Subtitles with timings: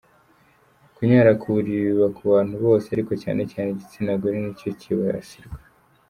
[0.95, 5.59] Kunyara ku buriri biba ku bantu bose ariko cyane cyane igitsina gore nicyo kibasirwa.